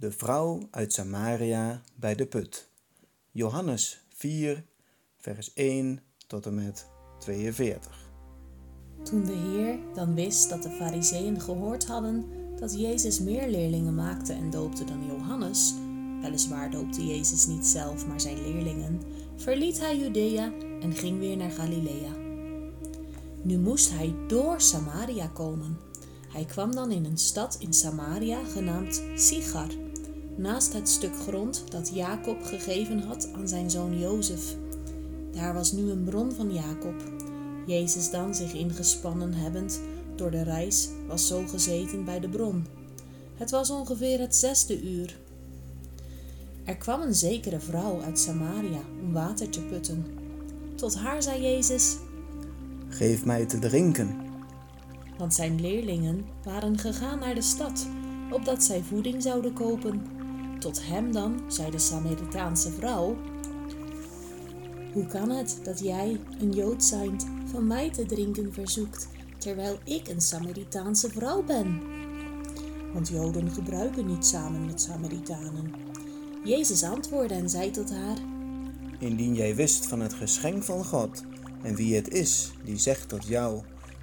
[0.00, 2.68] De vrouw uit Samaria bij de put.
[3.30, 4.64] Johannes 4,
[5.16, 6.86] vers 1 tot en met
[7.18, 8.10] 42.
[9.02, 12.24] Toen de Heer dan wist dat de Fariseeën gehoord hadden
[12.56, 15.74] dat Jezus meer leerlingen maakte en doopte dan Johannes,
[16.20, 19.00] weliswaar doopte Jezus niet zelf, maar zijn leerlingen,
[19.36, 22.12] verliet hij Judea en ging weer naar Galilea.
[23.42, 25.78] Nu moest hij door Samaria komen.
[26.28, 29.68] Hij kwam dan in een stad in Samaria genaamd Sigar,
[30.38, 34.56] naast het stuk grond dat Jacob gegeven had aan zijn zoon Jozef.
[35.32, 36.94] Daar was nu een bron van Jacob.
[37.66, 39.80] Jezus dan, zich ingespannen hebbend
[40.16, 42.66] door de reis, was zo gezeten bij de bron.
[43.34, 45.18] Het was ongeveer het zesde uur.
[46.64, 50.06] Er kwam een zekere vrouw uit Samaria om water te putten.
[50.74, 51.96] Tot haar zei Jezus:
[52.88, 54.16] Geef mij te drinken.
[55.18, 57.86] Want zijn leerlingen waren gegaan naar de stad,
[58.30, 60.02] opdat zij voeding zouden kopen.
[60.58, 63.16] Tot hem dan zei de Samaritaanse vrouw:
[64.92, 70.08] Hoe kan het dat jij, een Jood zijnd, van mij te drinken verzoekt, terwijl ik
[70.08, 71.80] een Samaritaanse vrouw ben?
[72.92, 75.72] Want Joden gebruiken niet samen met Samaritanen.
[76.44, 78.16] Jezus antwoordde en zei tot haar:
[78.98, 81.22] Indien jij wist van het geschenk van God
[81.62, 83.62] en wie het is die zegt tot jou: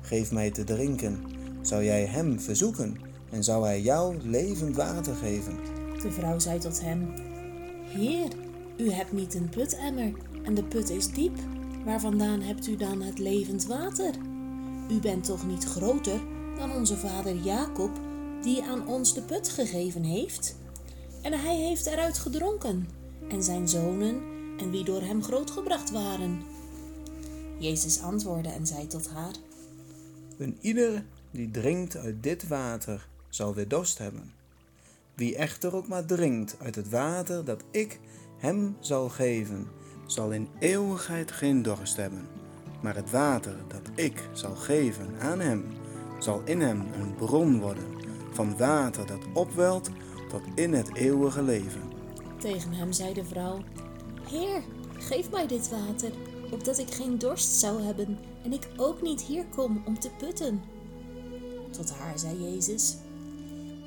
[0.00, 1.20] Geef mij te drinken,
[1.60, 2.96] zou jij hem verzoeken
[3.30, 5.75] en zou hij jou levend water geven.
[6.06, 7.12] De vrouw zei tot hem:
[7.84, 8.28] Heer,
[8.76, 10.12] u hebt niet een putemmer
[10.42, 11.38] en de put is diep.
[11.84, 14.14] Waar vandaan hebt u dan het levend water?
[14.90, 16.20] U bent toch niet groter
[16.56, 17.90] dan onze vader Jacob,
[18.42, 20.56] die aan ons de put gegeven heeft?
[21.22, 22.88] En hij heeft eruit gedronken,
[23.28, 24.22] en zijn zonen,
[24.58, 26.42] en wie door hem grootgebracht waren.
[27.58, 29.34] Jezus antwoordde en zei tot haar:
[30.38, 34.34] Een ieder die drinkt uit dit water zal weer dorst hebben.
[35.16, 38.00] Wie echter ook maar drinkt uit het water dat ik
[38.36, 39.68] hem zal geven,
[40.06, 42.26] zal in eeuwigheid geen dorst hebben.
[42.82, 45.64] Maar het water dat ik zal geven aan hem,
[46.18, 47.86] zal in hem een bron worden
[48.32, 49.90] van water dat opwelt
[50.28, 51.82] tot in het eeuwige leven.
[52.38, 53.60] Tegen hem zei de vrouw:
[54.28, 54.62] Heer,
[54.98, 56.12] geef mij dit water,
[56.50, 60.62] opdat ik geen dorst zou hebben en ik ook niet hier kom om te putten.
[61.70, 62.96] Tot haar zei Jezus: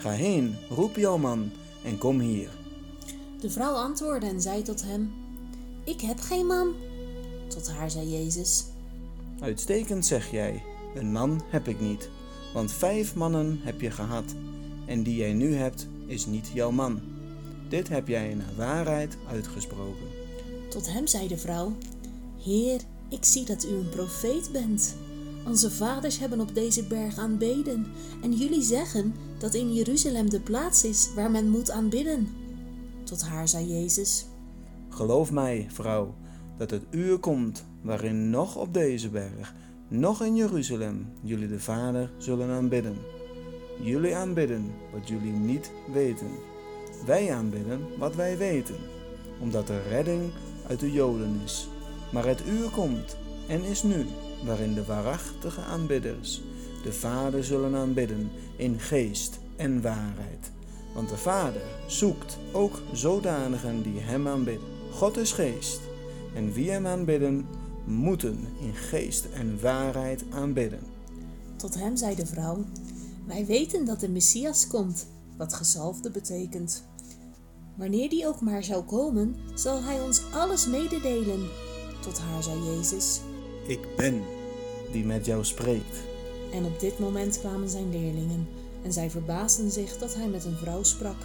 [0.00, 1.50] Ga heen, roep jouw man
[1.84, 2.48] en kom hier.
[3.40, 5.12] De vrouw antwoordde en zei tot hem:
[5.84, 6.74] Ik heb geen man.
[7.48, 8.64] Tot haar zei Jezus:
[9.40, 10.62] Uitstekend zeg jij,
[10.94, 12.10] een man heb ik niet,
[12.54, 14.34] want vijf mannen heb je gehad,
[14.86, 17.00] en die jij nu hebt is niet jouw man.
[17.68, 20.06] Dit heb jij naar waarheid uitgesproken.
[20.68, 21.76] Tot hem zei de vrouw:
[22.42, 24.94] Heer, ik zie dat u een profeet bent.
[25.46, 27.86] Onze vaders hebben op deze berg aanbeden,
[28.22, 32.28] en jullie zeggen dat in Jeruzalem de plaats is waar men moet aanbidden.
[33.04, 34.26] Tot haar zei Jezus:
[34.88, 36.14] Geloof mij, vrouw,
[36.56, 39.54] dat het uur komt waarin nog op deze berg,
[39.88, 42.96] nog in Jeruzalem, jullie de Vader zullen aanbidden.
[43.82, 46.30] Jullie aanbidden wat jullie niet weten.
[47.06, 48.76] Wij aanbidden wat wij weten,
[49.40, 50.30] omdat de redding
[50.68, 51.68] uit de Joden is.
[52.12, 53.16] Maar het uur komt
[53.50, 54.06] en is nu,
[54.44, 56.42] waarin de waarachtige aanbidders
[56.82, 60.50] de Vader zullen aanbidden in geest en waarheid.
[60.94, 64.68] Want de Vader zoekt ook zodanigen die Hem aanbidden.
[64.92, 65.80] God is geest,
[66.34, 67.46] en wie Hem aanbidden,
[67.84, 70.80] moeten in geest en waarheid aanbidden.
[71.56, 72.64] Tot hem zei de vrouw:
[73.26, 75.06] Wij weten dat de Messias komt,
[75.36, 76.84] wat gezalfde betekent.
[77.76, 81.48] Wanneer die ook maar zou komen, zal hij ons alles mededelen.
[82.00, 83.20] Tot haar zei Jezus:
[83.70, 84.24] Ik ben
[84.92, 85.96] die met jou spreekt.
[86.52, 88.48] En op dit moment kwamen zijn leerlingen,
[88.82, 91.16] en zij verbaasden zich dat hij met een vrouw sprak.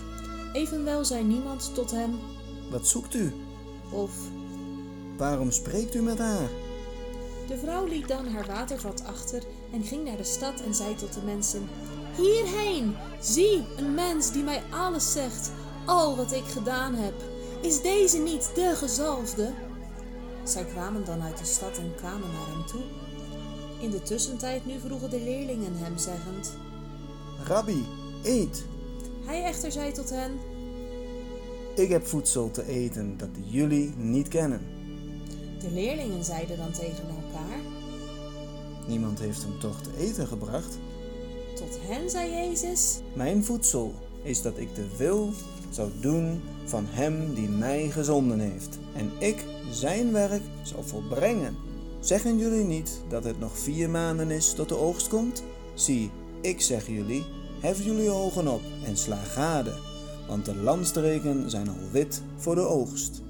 [0.53, 2.15] Evenwel zei niemand tot hem,
[2.71, 3.33] Wat zoekt u?
[3.91, 4.11] of
[5.17, 6.49] Waarom spreekt u met haar?
[7.47, 11.13] De vrouw liet dan haar watervat achter en ging naar de stad en zei tot
[11.13, 11.69] de mensen:
[12.17, 12.95] Hierheen!
[13.21, 15.51] Zie, een mens die mij alles zegt,
[15.85, 17.13] al wat ik gedaan heb.
[17.61, 19.53] Is deze niet de gezalfde?
[20.45, 22.83] Zij kwamen dan uit de stad en kwamen naar hem toe.
[23.79, 26.57] In de tussentijd nu vroegen de leerlingen hem, zeggend:
[27.43, 27.85] Rabbi,
[28.23, 28.65] eet.
[29.25, 30.31] Hij echter zei tot hen:
[31.75, 34.61] Ik heb voedsel te eten dat jullie niet kennen.
[35.59, 37.59] De leerlingen zeiden dan tegen elkaar:
[38.87, 40.77] Niemand heeft hem toch te eten gebracht?
[41.55, 43.93] Tot hen zei Jezus: Mijn voedsel
[44.25, 45.29] is dat ik de wil
[45.69, 48.79] zou doen van hem die mij gezonden heeft.
[48.95, 51.55] En ik zijn werk zal volbrengen.
[51.99, 55.43] Zeggen jullie niet dat het nog vier maanden is tot de oogst komt?
[55.73, 56.11] Zie,
[56.41, 57.23] ik zeg jullie,
[57.59, 59.73] hef jullie ogen op en sla gade,
[60.27, 63.21] want de landstreken zijn al wit voor de oogst.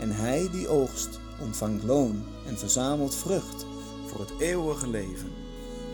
[0.00, 3.66] En hij die oogst ontvangt loon en verzamelt vrucht
[4.06, 5.30] voor het eeuwige leven.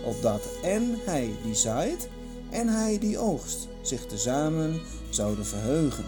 [0.04, 2.08] Opdat en hij die zaait
[2.54, 4.80] en hij die oogst zich tezamen
[5.10, 6.04] zouden verheugen.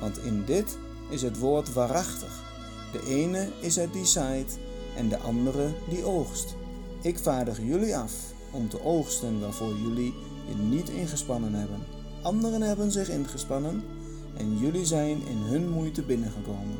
[0.00, 0.78] Want in dit
[1.10, 2.42] is het woord waarachtig.
[2.92, 4.58] De ene is het die zaait
[4.96, 6.54] en de andere die oogst.
[7.02, 8.12] Ik vaardig jullie af
[8.52, 10.14] om te oogsten waarvoor jullie
[10.48, 11.80] je niet ingespannen hebben.
[12.22, 13.82] Anderen hebben zich ingespannen
[14.36, 16.76] en jullie zijn in hun moeite binnengekomen.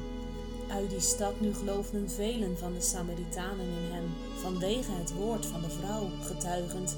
[0.71, 4.05] Uit die stad nu geloofden velen van de Samaritanen in hem,
[4.43, 6.97] vanwege het woord van de vrouw, getuigend: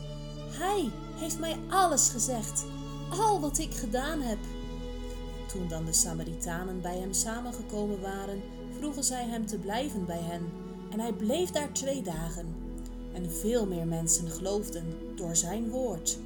[0.52, 2.64] Hij heeft mij alles gezegd,
[3.10, 4.38] al wat ik gedaan heb.
[5.52, 8.40] Toen dan de Samaritanen bij hem samengekomen waren,
[8.78, 10.42] vroegen zij hem te blijven bij hen.
[10.90, 12.46] En hij bleef daar twee dagen.
[13.12, 14.84] En veel meer mensen geloofden
[15.16, 16.18] door zijn woord.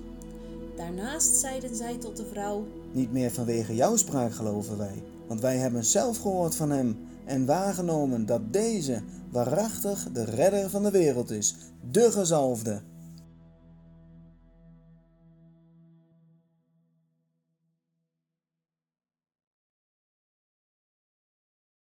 [0.76, 5.56] Daarnaast zeiden zij tot de vrouw: Niet meer vanwege jouw spraak geloven wij, want wij
[5.56, 11.30] hebben zelf gehoord van hem en waargenomen dat deze waarachtig de redder van de wereld
[11.30, 11.54] is,
[11.90, 12.80] de gezalfde.